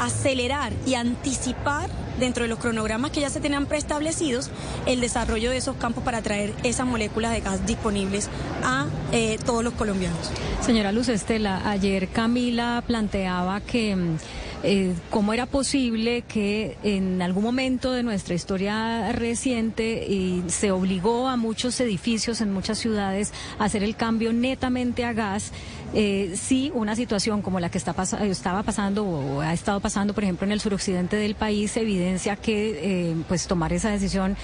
acelerar 0.00 0.72
y 0.87 0.94
anticipar 0.94 1.88
dentro 2.19 2.44
de 2.44 2.48
los 2.48 2.58
cronogramas 2.58 3.10
que 3.10 3.20
ya 3.20 3.31
se 3.31 3.40
tenían 3.40 3.66
preestablecidos, 3.66 4.50
el 4.87 5.00
desarrollo 5.00 5.50
de 5.50 5.59
esos 5.59 5.76
campos 5.76 6.02
para 6.02 6.23
traer 6.23 6.54
esas 6.62 6.87
moléculas 6.87 7.32
de 7.32 7.40
gas 7.40 7.66
disponibles 7.66 8.28
a 8.64 8.87
eh, 9.12 9.38
todos 9.44 9.62
los 9.62 9.75
colombianos. 9.75 10.30
Señora 10.61 10.92
Luz 10.92 11.09
Estela, 11.09 11.68
ayer 11.68 12.09
Camila 12.09 12.82
planteaba 12.87 13.61
que 13.61 13.94
mm, 13.94 14.16
eh, 14.62 14.94
cómo 15.10 15.32
era 15.32 15.46
posible 15.46 16.22
que 16.22 16.76
en 16.82 17.22
algún 17.22 17.44
momento 17.44 17.92
de 17.92 18.02
nuestra 18.02 18.34
historia 18.34 19.12
reciente 19.12 20.42
se 20.48 20.70
obligó 20.70 21.28
a 21.28 21.36
muchos 21.36 21.78
edificios 21.80 22.40
en 22.40 22.52
muchas 22.52 22.78
ciudades 22.78 23.32
a 23.58 23.64
hacer 23.64 23.82
el 23.82 23.96
cambio 23.96 24.32
netamente 24.32 25.04
a 25.04 25.12
gas. 25.12 25.52
Eh, 25.94 26.34
si 26.36 26.70
una 26.75 26.96
situación 26.96 27.42
como 27.42 27.60
la 27.60 27.70
que 27.70 27.78
está 27.78 27.94
estaba 28.22 28.62
pasando 28.62 29.04
o 29.04 29.40
ha 29.40 29.52
estado 29.52 29.80
pasando, 29.80 30.14
por 30.14 30.25
ejemplo, 30.25 30.46
en 30.46 30.52
el 30.52 30.60
suroccidente 30.60 31.16
del 31.16 31.34
país, 31.34 31.76
evidencia 31.76 32.36
que 32.36 33.10
eh, 33.10 33.16
pues 33.28 33.46
tomar 33.46 33.72
esa 33.72 33.90
decisión 33.90 34.36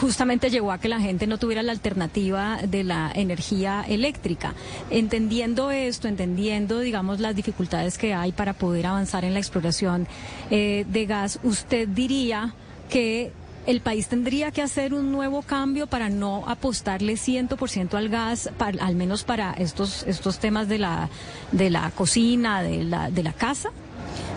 justamente 0.00 0.50
llevó 0.50 0.72
a 0.72 0.78
que 0.78 0.88
la 0.88 1.00
gente 1.00 1.26
no 1.26 1.38
tuviera 1.38 1.62
la 1.62 1.72
alternativa 1.72 2.58
de 2.62 2.84
la 2.84 3.12
energía 3.14 3.84
eléctrica. 3.86 4.54
Entendiendo 4.90 5.70
esto, 5.70 6.08
entendiendo, 6.08 6.80
digamos, 6.80 7.20
las 7.20 7.36
dificultades 7.36 7.98
que 7.98 8.14
hay 8.14 8.32
para 8.32 8.52
poder 8.54 8.86
avanzar 8.86 9.24
en 9.24 9.34
la 9.34 9.40
exploración 9.40 10.06
eh, 10.50 10.84
de 10.88 11.06
gas, 11.06 11.38
¿usted 11.42 11.88
diría 11.88 12.54
que 12.88 13.32
el 13.66 13.82
país 13.82 14.08
tendría 14.08 14.50
que 14.50 14.62
hacer 14.62 14.94
un 14.94 15.12
nuevo 15.12 15.42
cambio 15.42 15.86
para 15.86 16.08
no 16.08 16.44
apostarle 16.48 17.14
100% 17.14 17.94
al 17.94 18.08
gas, 18.08 18.50
al 18.58 18.96
menos 18.96 19.24
para 19.24 19.52
estos, 19.52 20.04
estos 20.04 20.38
temas 20.38 20.68
de 20.68 20.78
la, 20.78 21.10
de 21.52 21.68
la 21.68 21.90
cocina, 21.90 22.62
de 22.62 22.84
la, 22.84 23.10
de 23.10 23.22
la 23.22 23.34
casa? 23.34 23.70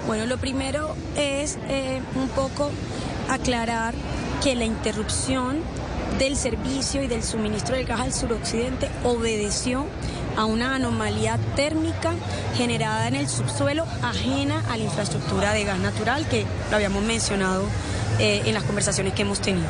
Bueno, 0.05 0.25
lo 0.25 0.37
primero 0.37 0.95
es 1.15 1.57
eh, 1.69 2.01
un 2.15 2.27
poco 2.29 2.71
aclarar 3.29 3.93
que 4.43 4.55
la 4.55 4.65
interrupción 4.65 5.59
del 6.17 6.35
servicio 6.35 7.03
y 7.03 7.07
del 7.07 7.23
suministro 7.23 7.75
del 7.75 7.85
gas 7.85 8.01
al 8.01 8.13
suroccidente 8.13 8.89
obedeció 9.03 9.85
a 10.37 10.45
una 10.45 10.75
anomalía 10.75 11.37
térmica 11.55 12.13
generada 12.55 13.07
en 13.07 13.15
el 13.15 13.27
subsuelo 13.27 13.85
ajena 14.01 14.63
a 14.69 14.77
la 14.77 14.83
infraestructura 14.83 15.53
de 15.53 15.63
gas 15.63 15.79
natural 15.79 16.27
que 16.27 16.45
lo 16.69 16.75
habíamos 16.75 17.03
mencionado 17.03 17.63
eh, 18.19 18.41
en 18.45 18.53
las 18.53 18.63
conversaciones 18.63 19.13
que 19.13 19.21
hemos 19.21 19.39
tenido. 19.39 19.67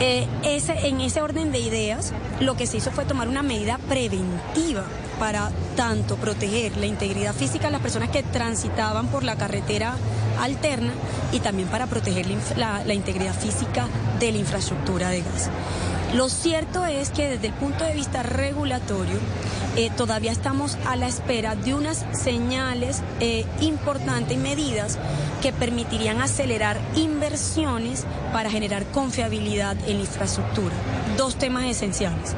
Eh, 0.00 0.26
en 0.42 1.00
ese 1.00 1.22
orden 1.22 1.52
de 1.52 1.58
ideas, 1.58 2.12
lo 2.40 2.56
que 2.56 2.66
se 2.66 2.76
hizo 2.76 2.90
fue 2.90 3.06
tomar 3.06 3.28
una 3.28 3.42
medida 3.42 3.78
preventiva 3.88 4.84
para 5.18 5.50
tanto 5.74 6.16
proteger 6.16 6.76
la 6.76 6.86
integridad 6.86 7.34
física 7.34 7.66
de 7.66 7.72
las 7.72 7.80
personas 7.80 8.10
que 8.10 8.22
transitaban 8.22 9.06
por 9.08 9.24
la 9.24 9.36
carretera 9.36 9.94
alterna 10.40 10.92
y 11.32 11.40
también 11.40 11.68
para 11.68 11.86
proteger 11.86 12.26
la, 12.56 12.94
integridad 12.94 13.34
física 13.34 13.86
de 14.18 14.32
la 14.32 14.38
infraestructura 14.38 15.10
de 15.10 15.20
gas. 15.22 15.50
Lo 16.14 16.28
cierto 16.28 16.84
es 16.86 17.10
que 17.10 17.28
desde 17.30 17.48
el 17.48 17.52
punto 17.52 17.84
de 17.84 17.92
vista 17.92 18.22
regulatorio, 18.22 19.18
eh, 19.76 19.90
todavía 19.94 20.32
estamos 20.32 20.78
a 20.86 20.96
la 20.96 21.06
espera 21.08 21.56
de 21.56 21.74
unas 21.74 22.06
señales 22.12 23.02
eh, 23.20 23.44
importantes 23.60 24.36
y 24.36 24.40
medidas 24.40 24.98
que 25.42 25.52
permitirían 25.52 26.22
acelerar 26.22 26.80
inversiones 26.94 28.06
para 28.32 28.50
generar 28.50 28.86
confiabilidad 28.86 29.76
en 29.86 29.98
la 29.98 30.04
infraestructura. 30.04 30.74
Dos 31.18 31.36
temas 31.36 31.64
esenciales, 31.64 32.34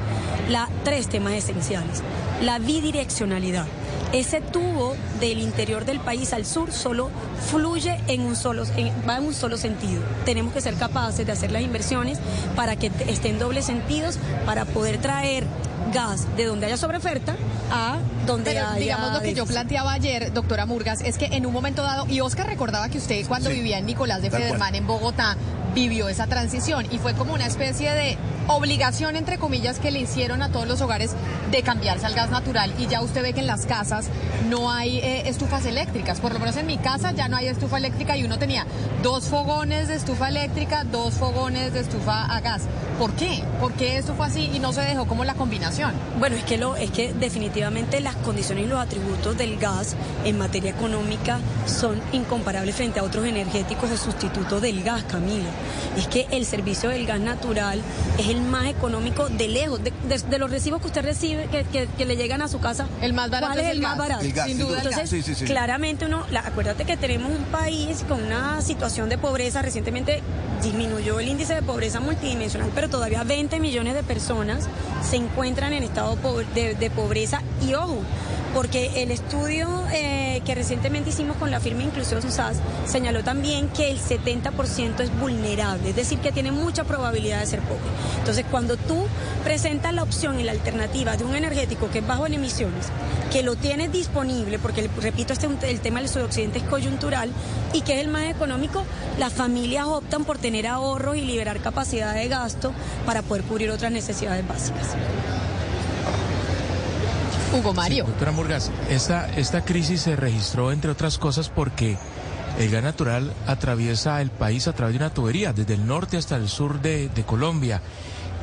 la, 0.49 0.69
tres 0.83 1.09
temas 1.09 1.35
esenciales. 1.35 2.03
La 2.43 2.59
bidireccionalidad 2.59 3.67
ese 4.13 4.41
tubo 4.41 4.97
del 5.21 5.39
interior 5.39 5.85
del 5.85 6.01
país 6.01 6.33
al 6.33 6.47
sur 6.47 6.73
solo 6.73 7.11
fluye 7.51 8.01
en 8.07 8.23
un 8.23 8.37
solo, 8.37 8.65
va 9.09 9.19
en 9.19 9.25
un 9.25 9.35
solo 9.35 9.57
sentido. 9.57 10.03
Tenemos 10.25 10.53
que 10.53 10.61
ser 10.61 10.75
capaces 10.75 11.27
de 11.27 11.33
hacer 11.33 11.53
las 11.53 11.63
inversiones 11.63 12.19
para 12.57 12.77
que 12.77 12.91
estén 13.07 13.39
dobles 13.39 13.67
sentidos, 13.67 14.19
para 14.47 14.65
poder 14.65 14.99
traer 14.99 15.45
gas 15.93 16.27
de 16.37 16.45
donde 16.45 16.67
haya 16.67 16.77
sobreoferta 16.77 17.37
a 17.71 17.99
donde 18.29 18.53
Pero, 18.53 18.69
haya... 18.69 18.79
Digamos 18.79 19.13
lo 19.13 19.21
que 19.21 19.35
yo 19.35 19.47
planteaba 19.47 19.93
ayer, 19.93 20.33
doctora 20.33 20.67
Murgas, 20.67 21.01
es 21.01 21.19
que 21.19 21.27
en 21.27 21.47
un 21.47 21.53
momento 21.53 21.83
dado, 21.83 22.07
y 22.09 22.21
Oscar 22.21 22.47
recordaba 22.47 22.89
que 22.89 22.99
usted 22.99 23.27
cuando 23.27 23.51
vivía 23.51 23.79
en 23.79 23.87
Nicolás 23.87 24.23
de 24.23 24.31
Federman 24.31 24.75
en 24.75 24.87
Bogotá, 24.87 25.37
vivió 25.75 26.09
esa 26.09 26.27
transición 26.27 26.87
y 26.91 26.99
fue 26.99 27.15
como 27.15 27.35
una 27.35 27.47
especie 27.47 27.93
de 27.93 28.17
obligación, 28.49 29.17
entre 29.17 29.39
comillas, 29.39 29.79
que 29.79 29.91
le 29.91 30.01
hicieron 30.01 30.43
a 30.43 30.51
todos 30.51 30.67
los 30.67 30.81
hogares 30.81 31.13
de 31.51 31.63
cambiarse 31.63 32.07
al 32.07 32.15
gas 32.15 32.31
natural 32.31 32.73
y 32.79 32.87
ya 32.87 33.03
usted 33.03 33.23
ve 33.23 33.33
que 33.33 33.41
en 33.41 33.47
las 33.47 33.67
casas 33.67 34.07
no 34.49 34.71
hay 34.71 34.99
eh, 34.99 35.29
estufas 35.29 35.67
eléctricas, 35.67 36.21
por 36.21 36.33
lo 36.33 36.39
menos 36.39 36.57
en 36.57 36.67
mi 36.67 36.79
casa 36.79 37.13
ya 37.13 37.29
no 37.29 37.37
hay 37.37 37.47
estufa 37.47 37.77
eléctrica 37.77 38.17
y 38.17 38.25
uno 38.25 38.39
tenía 38.39 38.67
dos 39.03 39.25
fogones 39.27 39.89
de 39.89 39.95
estufa 39.95 40.29
eléctrica, 40.29 40.85
dos 40.85 41.15
fogones 41.15 41.73
de 41.73 41.81
estufa 41.81 42.25
a 42.25 42.41
gas. 42.41 42.63
¿Por 42.99 43.13
qué? 43.13 43.45
¿Por 43.61 43.73
qué 43.75 43.99
esto 43.99 44.15
fue 44.15 44.27
así 44.27 44.51
y 44.53 44.59
no 44.59 44.73
se 44.73 44.81
dejó 44.81 45.07
como 45.07 45.25
la 45.25 45.35
combinación? 45.35 45.93
Bueno, 46.19 46.35
es 46.35 46.43
que, 46.43 46.59
lo, 46.59 46.75
es 46.75 46.91
que 46.91 47.13
definitivamente 47.13 48.01
las 48.01 48.17
condiciones 48.21 48.65
y 48.65 48.69
los 48.69 48.79
atributos 48.79 49.37
del 49.37 49.59
gas 49.59 49.95
en 50.25 50.39
materia 50.39 50.71
económica 50.71 51.39
son 51.67 52.01
incomparables 52.13 52.75
frente 52.75 53.01
a 53.01 53.03
otros 53.03 53.27
energéticos 53.27 53.91
o 53.91 53.97
sustitutos 53.97 54.63
del 54.63 54.83
gas, 54.83 55.05
Camila. 55.05 55.49
Es 55.97 56.07
que 56.07 56.27
el 56.31 56.45
servicio 56.47 56.91
del 56.91 57.07
gas 57.07 57.21
natural 57.21 57.81
es 58.19 58.29
el 58.29 58.41
más 58.41 58.67
económico 58.67 59.29
de 59.29 59.49
lejos, 59.49 59.81
de, 59.83 60.39
los 60.39 60.51
recibos 60.51 60.81
que 60.81 60.87
usted 60.87 61.03
recibe, 61.03 61.49
que, 61.49 62.05
le 62.05 62.17
llegan 62.17 62.43
a 62.43 62.49
su 62.49 62.61
casa. 62.61 62.87
El 63.03 63.13
más 63.13 63.31
barato. 63.31 63.55
¿Cuál 63.55 63.65
es 63.65 63.71
el, 63.73 63.81
más 63.81 63.99
barato? 63.99 64.23
sin 64.23 64.59
duda. 64.59 64.83
Entonces, 64.83 65.43
claramente 65.45 66.07
uno, 66.07 66.25
acuérdate 66.45 66.85
que 66.85 66.97
tenemos 66.97 67.31
un 67.31 67.45
país 67.45 68.05
con 68.09 68.23
una 68.23 68.63
situación 68.63 69.09
de 69.09 69.19
pobreza 69.19 69.63
recientemente 69.63 70.23
disminuyó 70.63 71.21
el 71.21 71.29
índice 71.29 71.55
de 71.55 71.63
pobreza 71.63 72.01
multidimensional, 72.01 72.71
pero 72.75 72.89
todavía 72.89 73.23
20 73.25 73.61
millones 73.61 73.95
de 73.95 74.03
personas 74.03 74.69
se 75.03 75.17
encuentran 75.17 75.73
en 75.73 75.83
estado 75.83 76.17
de, 76.55 76.91
pobreza. 76.95 77.43
Y 77.67 77.75
ojo, 77.75 77.98
porque 78.55 79.03
el 79.03 79.11
estudio 79.11 79.69
eh, 79.93 80.41
que 80.45 80.55
recientemente 80.55 81.11
hicimos 81.11 81.37
con 81.37 81.51
la 81.51 81.61
firma 81.61 81.83
Inclusión 81.83 82.23
SAS 82.23 82.57
señaló 82.87 83.23
también 83.23 83.69
que 83.69 83.91
el 83.91 83.99
70% 83.99 85.01
es 85.01 85.21
vulnerable, 85.21 85.91
es 85.91 85.97
decir, 85.97 86.19
que 86.19 86.33
tiene 86.33 86.53
mucha 86.53 86.85
probabilidad 86.85 87.41
de 87.41 87.47
ser 87.47 87.61
pobre. 87.61 87.83
Entonces, 88.19 88.45
cuando 88.51 88.77
tú 88.77 89.07
presentas 89.45 89.93
la 89.95 90.03
opción 90.03 90.41
y 90.41 90.45
la 90.45 90.53
alternativa 90.53 91.17
de 91.17 91.25
un 91.25 91.35
energético 91.35 91.91
que 91.91 91.99
es 91.99 92.07
bajo 92.07 92.27
en 92.27 92.35
emisiones, 92.35 92.87
que 93.33 93.43
lo 93.43 93.57
tienes 93.57 93.93
disponible, 93.93 94.59
porque 94.59 94.89
repito, 95.01 95.33
este, 95.33 95.47
el 95.71 95.81
tema 95.81 96.01
del 96.01 96.09
suroccidente 96.09 96.59
es 96.59 96.65
coyuntural 96.65 97.31
y 97.73 97.83
que 97.83 97.95
es 97.95 98.01
el 98.01 98.09
más 98.09 98.25
económico, 98.25 98.85
las 99.19 99.33
familias 99.33 99.87
optan 99.87 100.25
por 100.25 100.39
tener 100.39 100.67
ahorros 100.67 101.17
y 101.17 101.21
liberar 101.21 101.61
capacidad 101.61 102.15
de 102.15 102.29
gasto 102.29 102.73
para 103.07 103.23
poder 103.23 103.45
cubrir 103.45 103.71
otras 103.71 103.93
necesidades 103.93 104.47
básicas. 104.47 104.97
Hugo 107.53 107.73
Mario. 107.73 108.05
doctora 108.05 108.31
Murgas, 108.31 108.71
esta, 108.91 109.29
esta 109.37 109.65
crisis 109.65 110.03
se 110.03 110.17
registró, 110.17 110.71
entre 110.71 110.91
otras 110.91 111.19
cosas, 111.19 111.49
porque 111.49 111.97
el 112.59 112.71
gas 112.71 112.83
natural 112.83 113.33
atraviesa 113.47 114.21
el 114.21 114.31
país 114.31 114.69
a 114.69 114.75
través 114.75 114.95
de 114.95 115.05
una 115.05 115.15
tubería, 115.15 115.53
desde 115.53 115.75
el 115.75 115.87
norte 115.87 116.17
hasta 116.17 116.37
el 116.37 116.49
sur 116.49 116.81
de, 116.81 117.11
Colombia. 117.27 117.81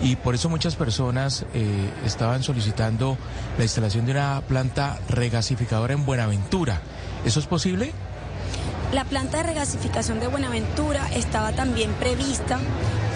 Y 0.02 0.16
por 0.16 0.36
eso 0.36 0.50
muchas 0.50 0.76
personas 0.76 1.46
eh, 1.54 1.90
estaban 2.06 2.44
solicitando 2.44 3.18
la 3.58 3.64
instalación 3.64 4.06
de 4.06 4.14
una 4.14 4.42
planta 4.48 5.00
regasificadora 5.08 5.94
en 5.94 6.06
Buenaventura. 6.06 6.82
¿Eso 7.26 7.40
es 7.40 7.46
posible? 7.46 7.94
La 8.94 9.04
planta 9.04 9.38
de 9.38 9.44
regasificación 9.44 10.20
de 10.20 10.28
Buenaventura 10.28 11.08
estaba 11.14 11.52
también 11.52 11.92
prevista 11.94 12.60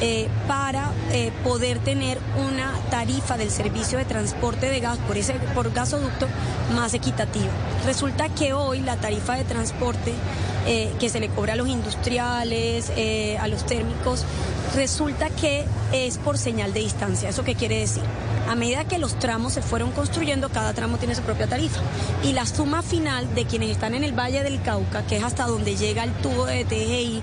eh, 0.02 0.28
para 0.48 0.92
eh, 1.12 1.32
poder 1.44 1.80
tener 1.80 2.20
una 2.38 2.74
tarifa 2.90 3.38
del 3.38 3.50
servicio 3.50 3.98
de 3.98 4.06
transporte 4.06 4.70
de 4.70 4.80
gas 4.80 4.98
por, 5.00 5.18
ese, 5.18 5.34
por 5.54 5.72
gasoducto 5.72 6.28
más 6.76 6.94
equitativa. 6.94 7.50
Resulta 7.86 8.30
que 8.30 8.54
hoy 8.54 8.82
la 8.82 8.98
tarifa 8.98 9.36
de 9.36 9.44
transporte 9.44 10.14
eh, 10.66 10.94
que 11.00 11.10
se 11.10 11.20
le 11.20 11.30
cobra 11.30 11.54
a 11.54 11.56
los 11.56 11.68
industriales, 11.68 12.92
a 13.40 13.48
los 13.48 13.66
térmicos, 13.66 14.26
resulta 14.80 15.30
que 15.30 15.66
es 15.92 16.18
por 16.18 16.38
señal 16.38 16.72
de 16.72 16.80
distancia. 16.80 17.28
¿Eso 17.28 17.44
qué 17.44 17.54
quiere 17.54 17.80
decir? 17.80 18.02
A 18.48 18.56
medida 18.56 18.86
que 18.86 18.98
los 18.98 19.20
tramos 19.20 19.52
se 19.52 19.62
fueron 19.62 19.92
construyendo, 19.92 20.48
cada 20.48 20.74
tramo 20.74 20.98
tiene 20.98 21.16
su 21.16 21.22
propia 21.22 21.48
tarifa. 21.48 21.82
Y 22.24 22.32
la 22.32 22.46
suma 22.46 22.82
final 22.82 23.36
de 23.36 23.44
quienes 23.44 23.72
están 23.72 23.94
en 23.94 24.06
el 24.06 24.18
Valle 24.18 24.42
del 24.42 24.62
Cauca, 24.62 25.06
que 25.06 25.18
es 25.18 25.24
hasta 25.24 25.48
donde 25.48 25.76
llega 25.76 26.06
el 26.06 26.14
tubo 26.14 26.46
de 26.46 26.64
TGI, 26.64 27.22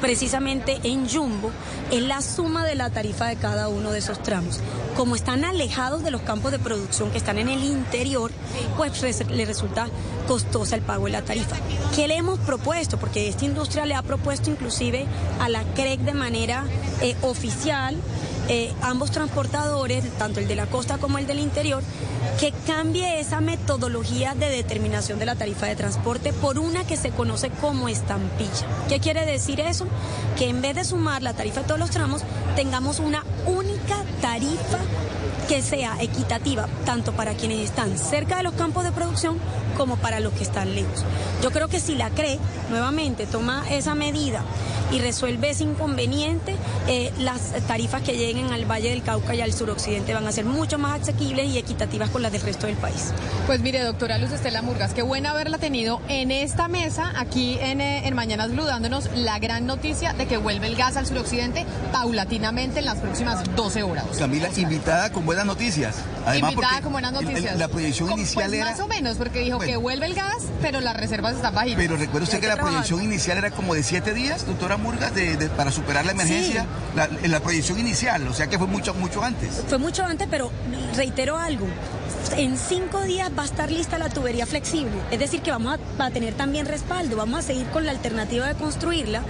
precisamente 0.00 0.80
en 0.82 1.08
Jumbo, 1.08 1.50
es 1.90 2.02
la 2.02 2.20
suma 2.22 2.64
de 2.64 2.74
la 2.74 2.90
tarifa 2.90 3.26
de 3.26 3.36
cada 3.36 3.68
uno 3.68 3.90
de 3.90 3.98
esos 3.98 4.22
tramos. 4.22 4.60
Como 4.96 5.16
están 5.16 5.44
alejados 5.44 6.02
de 6.02 6.10
los 6.10 6.22
campos 6.22 6.52
de 6.52 6.58
producción 6.58 7.10
que 7.10 7.18
están 7.18 7.38
en 7.38 7.48
el 7.48 7.64
interior, 7.64 8.30
pues 8.76 9.02
le 9.30 9.44
resulta 9.44 9.88
costosa 10.26 10.76
el 10.76 10.82
pago 10.82 11.06
de 11.06 11.12
la 11.12 11.22
tarifa. 11.22 11.56
¿Qué 11.94 12.08
le 12.08 12.16
hemos 12.16 12.38
propuesto? 12.40 12.98
Porque 12.98 13.28
esta 13.28 13.44
industria 13.44 13.86
le 13.86 13.94
ha 13.94 14.02
propuesto 14.02 14.50
inclusive 14.50 15.06
a 15.40 15.48
la 15.48 15.64
CREC 15.74 16.00
de 16.00 16.14
manera 16.14 16.64
eh, 17.00 17.16
oficial 17.22 17.96
eh, 18.48 18.70
ambos 18.82 19.10
transportadores, 19.10 20.04
tanto 20.18 20.38
el 20.38 20.46
de 20.46 20.54
la 20.54 20.66
costa 20.66 20.98
como 20.98 21.16
el 21.16 21.26
del 21.26 21.38
interior, 21.38 21.82
que 22.38 22.52
cambie 22.66 23.20
esa 23.20 23.40
metodología 23.40 24.34
de 24.34 24.48
determinación 24.48 25.18
de 25.18 25.26
la 25.26 25.36
tarifa 25.36 25.66
de 25.66 25.76
transporte 25.76 26.32
por 26.32 26.58
una 26.58 26.84
que 26.84 26.96
se 26.96 27.10
conoce 27.10 27.50
como 27.50 27.88
estampilla. 27.88 28.66
¿Qué 28.88 29.00
quiere 29.00 29.24
decir 29.24 29.60
eso? 29.60 29.86
Que 30.36 30.48
en 30.48 30.60
vez 30.60 30.74
de 30.74 30.84
sumar 30.84 31.22
la 31.22 31.34
tarifa 31.34 31.60
de 31.60 31.66
todos 31.66 31.80
los 31.80 31.90
tramos, 31.90 32.22
tengamos 32.56 32.98
una 32.98 33.24
única 33.46 33.96
tarifa 34.20 34.78
que 35.48 35.62
sea 35.62 35.96
equitativa 36.00 36.66
tanto 36.84 37.12
para 37.12 37.34
quienes 37.34 37.60
están 37.60 37.98
cerca 37.98 38.36
de 38.36 38.42
los 38.42 38.54
campos 38.54 38.84
de 38.84 38.92
producción 38.92 39.38
como 39.76 39.96
para 39.96 40.20
los 40.20 40.32
que 40.32 40.44
están 40.44 40.74
lejos. 40.74 41.04
Yo 41.42 41.50
creo 41.50 41.68
que 41.68 41.80
si 41.80 41.94
la 41.94 42.10
CRE 42.10 42.38
nuevamente 42.70 43.26
toma 43.26 43.64
esa 43.70 43.94
medida 43.94 44.42
y 44.92 45.00
resuelve 45.00 45.50
ese 45.50 45.64
inconveniente, 45.64 46.54
eh, 46.86 47.12
las 47.18 47.52
tarifas 47.66 48.02
que 48.02 48.16
lleguen 48.16 48.52
al 48.52 48.64
Valle 48.64 48.90
del 48.90 49.02
Cauca 49.02 49.34
y 49.34 49.40
al 49.40 49.52
suroccidente 49.52 50.14
van 50.14 50.26
a 50.26 50.32
ser 50.32 50.44
mucho 50.44 50.78
más 50.78 51.00
asequibles 51.00 51.48
y 51.48 51.58
equitativas 51.58 52.10
con 52.10 52.22
las 52.22 52.32
del 52.32 52.42
resto 52.42 52.66
del 52.66 52.76
país. 52.76 53.12
Pues 53.46 53.60
mire, 53.60 53.82
doctora 53.82 54.18
Luz 54.18 54.30
Estela 54.32 54.62
Murgas, 54.62 54.94
qué 54.94 55.02
buena 55.02 55.32
haberla 55.32 55.58
tenido 55.58 56.00
en 56.08 56.30
esta 56.30 56.68
mesa, 56.68 57.12
aquí 57.16 57.58
en, 57.60 57.80
eh, 57.80 58.06
en 58.06 58.14
Mañanas 58.14 58.52
Blue, 58.52 58.64
dándonos 58.64 59.10
la 59.16 59.38
gran 59.38 59.66
noticia 59.66 60.12
de 60.12 60.26
que 60.26 60.36
vuelve 60.36 60.68
el 60.68 60.76
gas 60.76 60.96
al 60.96 61.06
suroccidente 61.06 61.66
paulatinamente 61.92 62.78
en 62.78 62.84
las 62.84 62.98
próximas 62.98 63.42
12 63.56 63.82
horas. 63.82 64.04
Camila, 64.18 64.48
invitada 64.56 65.10
con 65.10 65.26
buenas 65.34 65.46
noticias. 65.46 65.96
Además, 66.24 66.52
invitada 66.52 66.80
con 66.80 66.92
buenas 66.92 67.12
noticias. 67.12 67.58
La 67.58 67.68
proyección 67.68 68.12
inicial 68.12 68.46
pues 68.46 68.60
era... 68.60 68.70
Más 68.70 68.80
o 68.80 68.86
menos, 68.86 69.16
porque 69.16 69.40
dijo 69.40 69.58
que 69.58 69.76
vuelve 69.76 70.06
el 70.06 70.14
gas, 70.14 70.44
pero 70.60 70.80
las 70.80 70.96
reservas 70.96 71.34
están 71.34 71.54
bajitas. 71.54 71.78
Pero 71.78 71.96
recuerda 71.96 72.24
usted 72.24 72.40
que, 72.40 72.46
la 72.46 72.56
proyección 72.56 73.02
inicial 73.02 73.38
era 73.38 73.50
como 73.50 73.74
de 73.74 73.82
siete 73.82 74.14
días, 74.14 74.46
doctora 74.46 74.76
Murgas, 74.76 75.14
de, 75.14 75.36
para 75.56 75.70
superar 75.70 76.04
la 76.04 76.12
emergencia. 76.12 76.66
La, 76.94 77.08
la, 77.26 77.40
proyección 77.40 77.78
inicial, 77.78 78.26
o 78.28 78.32
sea 78.32 78.46
que 78.46 78.58
fue 78.58 78.66
mucho, 78.66 78.94
mucho 78.94 79.22
antes. 79.22 79.62
Fue 79.68 79.78
mucho 79.78 80.04
antes, 80.04 80.28
pero 80.30 80.50
reitero 80.94 81.36
algo. 81.36 81.66
En 82.32 82.58
cinco 82.58 83.00
días 83.02 83.30
va 83.38 83.42
a 83.42 83.44
estar 83.44 83.70
lista 83.70 83.96
la 83.96 84.08
tubería 84.08 84.44
flexible. 84.44 84.92
Es 85.12 85.20
decir, 85.20 85.40
que 85.40 85.52
vamos 85.52 85.78
a, 85.98 86.10
tener 86.10 86.34
también 86.34 86.66
respaldo. 86.66 87.16
Vamos 87.16 87.38
a 87.40 87.42
seguir 87.42 87.66
con 87.66 87.86
la 87.86 87.92
alternativa 87.92 88.46
de 88.48 88.54
construirla 88.54 89.22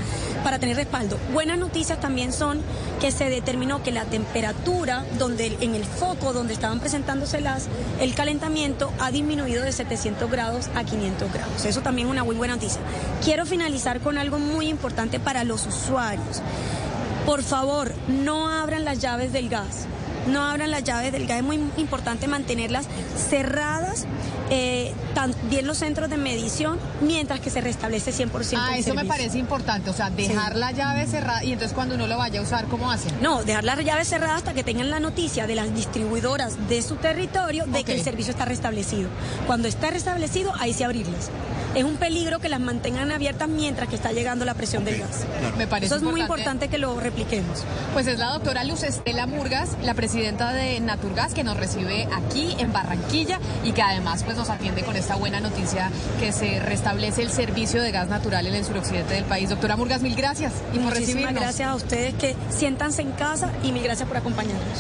para 0.43 0.59
tener 0.59 0.77
respaldo. 0.77 1.19
Buenas 1.33 1.59
noticias 1.59 2.01
también 2.01 2.33
son 2.33 2.63
que 3.01 3.11
se 3.11 3.29
determinó 3.29 3.83
que 3.83 3.93
la 3.93 4.05
temperatura 4.05 5.05
donde 5.19 5.57
en 5.61 5.75
el 5.75 5.85
foco 5.85 6.33
donde 6.33 6.55
estaban 6.55 6.81
presentándose 6.81 7.43
las 7.43 7.69
el 8.01 8.15
calentamiento 8.15 8.91
ha 9.01 9.11
disminuido 9.11 9.63
de 9.63 9.73
700 9.73 10.31
grados 10.31 10.71
a 10.75 10.85
500 10.85 11.33
grados. 11.33 11.65
Eso 11.67 11.83
también 11.83 12.09
es 12.09 12.13
una 12.13 12.25
muy 12.25 12.37
buena 12.37 12.55
noticia. 12.55 12.81
Quiero 13.23 13.45
finalizar 13.45 14.01
con 14.01 14.17
algo 14.17 14.39
muy 14.39 14.69
importante 14.69 15.21
para 15.21 15.45
los 15.45 15.67
usuarios. 15.67 16.41
Por 17.27 17.43
favor, 17.43 17.93
no 18.09 18.49
abran 18.49 18.85
las 18.85 18.99
llaves 18.99 19.33
del 19.33 19.49
gas 19.49 19.87
no 20.27 20.43
abran 20.43 20.71
las 20.71 20.85
llaves 20.85 21.13
del 21.13 21.27
gas. 21.27 21.39
Es 21.39 21.45
muy 21.45 21.61
importante 21.77 22.27
mantenerlas 22.29 22.87
cerradas, 23.31 24.07
eh, 24.51 24.93
también 25.15 25.67
los 25.67 25.79
centros 25.79 26.11
de 26.11 26.17
medición, 26.17 26.79
mientras 27.01 27.41
que 27.41 27.51
se 27.51 27.61
restablece 27.61 28.13
100% 28.13 28.59
Ah, 28.59 28.75
el 28.75 28.81
eso 28.81 28.95
me 28.95 29.05
parece 29.05 29.39
importante, 29.39 29.91
o 29.91 29.93
sea, 29.93 30.11
dejar 30.11 30.57
la 30.57 30.73
llave 30.73 31.07
cerrada 31.07 31.45
y 31.45 31.53
entonces 31.53 31.75
cuando 31.75 31.95
uno 31.95 32.07
lo 32.07 32.19
vaya 32.19 32.41
a 32.41 32.43
usar, 32.43 32.67
¿cómo 32.67 32.91
hacen? 32.91 33.13
No, 33.21 33.43
dejar 33.45 33.65
las 33.65 33.79
llaves 33.85 34.09
cerradas 34.09 34.39
hasta 34.39 34.55
que 34.55 34.65
tengan 34.65 34.91
la 34.91 35.01
noticia 35.01 35.47
de 35.47 35.55
las 35.55 35.75
distribuidoras 35.75 36.69
de 36.69 36.83
su 36.83 36.97
territorio 36.97 37.65
de 37.67 37.85
que 37.85 37.95
el 37.95 38.03
servicio 38.03 38.33
está 38.33 38.45
restablecido. 38.45 39.09
Cuando 39.47 39.69
está 39.69 39.91
restablecido, 39.91 40.53
ahí 40.59 40.73
sí 40.73 40.83
abrirlas. 40.83 41.31
Es 41.75 41.83
un 41.83 41.97
peligro 41.97 42.39
que 42.39 42.49
las 42.49 42.61
mantengan 42.61 43.11
abiertas 43.11 43.49
mientras 43.49 43.89
que 43.89 43.97
está 43.97 44.13
llegando 44.13 44.45
la 44.45 44.55
presión 44.55 44.85
del 44.85 45.01
gas. 45.01 45.25
Me 45.59 45.67
parece 45.67 45.87
Eso 45.87 45.97
es 45.97 46.03
muy 46.03 46.21
importante 46.21 46.69
que 46.69 46.79
lo 46.79 46.99
repliquemos. 47.01 47.65
Pues 47.93 48.07
es 48.07 48.19
la 48.19 48.29
doctora 48.29 48.63
Luz 48.63 48.85
Estela 48.85 49.27
Murgas, 49.27 49.71
la 49.83 49.95
presidenta 50.15 50.53
de 50.53 50.79
Naturgas, 50.79 51.35
que 51.35 51.43
nos 51.43 51.57
recibe 51.57 52.07
aquí 52.15 52.55
en 52.61 52.73
Barranquilla 52.73 53.41
y 53.65 53.73
que 53.73 53.83
además 53.83 54.23
pues 54.23 54.37
nos 54.37 54.49
atiende 54.49 54.85
con 54.85 54.95
esta 54.95 55.17
buena 55.17 55.41
noticia 55.41 55.91
que 56.21 56.31
se 56.31 56.61
restablece 56.61 57.21
el 57.23 57.31
servicio 57.31 57.83
de 57.83 57.91
gas 57.91 58.07
natural 58.07 58.47
en 58.47 58.55
el 58.55 58.65
suroccidente 58.65 59.15
del 59.15 59.25
país. 59.25 59.51
Doctora 59.51 59.77
Murgas, 59.77 60.03
mil 60.03 60.15
gracias 60.15 60.53
y 60.73 60.79
por 60.79 60.85
Muchísimas 60.85 60.99
recibirnos. 61.01 61.43
gracias 61.43 61.69
a 61.69 61.75
ustedes 61.75 62.15
que 62.15 62.37
siéntanse 62.49 63.03
en 63.03 63.11
casa 63.11 63.51
y 63.65 63.73
mil 63.73 63.83
gracias 63.83 64.07
por 64.07 64.17
acompañarnos. 64.17 64.79